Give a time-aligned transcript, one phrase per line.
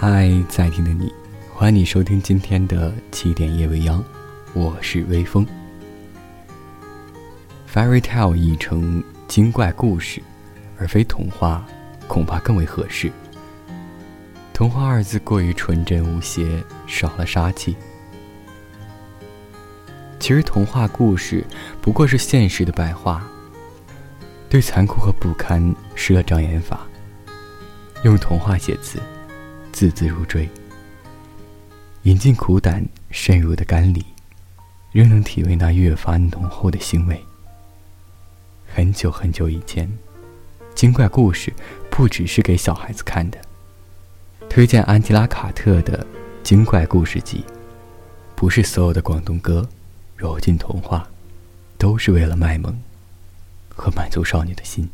[0.00, 1.12] 嗨，在听的你，
[1.52, 3.98] 欢迎你收听今天的《起点夜未央》，
[4.54, 5.44] 我是微风。
[7.74, 10.22] Fairy tale 译成“精怪故事”
[10.78, 11.66] 而非“童话”，
[12.06, 13.10] 恐怕更为合适。
[14.54, 17.74] “童话”二字过于纯真无邪，少了杀气。
[20.20, 21.44] 其实童话故事
[21.82, 23.28] 不过是现实的白话，
[24.48, 26.86] 对残酷和不堪施了障眼法，
[28.04, 29.00] 用童话写字。
[29.72, 30.48] 字字如锥，
[32.02, 34.04] 饮尽苦胆渗入的甘里，
[34.92, 37.18] 仍能体味那越发浓厚的腥味。
[38.66, 39.90] 很久很久以前，
[40.74, 41.52] 精怪故事
[41.90, 43.38] 不只是给小孩子看的。
[44.48, 46.04] 推荐安吉拉·卡特的
[46.42, 47.44] 《精怪故事集》，
[48.34, 49.68] 不是所有的广东歌
[50.16, 51.06] 揉进童话，
[51.76, 52.76] 都是为了卖萌
[53.68, 54.88] 和满足少女的心。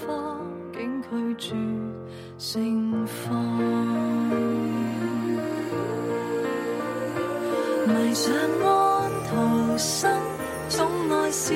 [0.00, 0.38] 花
[0.72, 1.08] 竟拒
[1.48, 1.50] 絕
[2.36, 3.32] 盛放，
[7.86, 9.38] 迷上安徒
[9.78, 10.02] 生，
[10.68, 11.54] 總愛小